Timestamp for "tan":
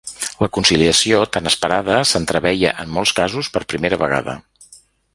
1.35-1.51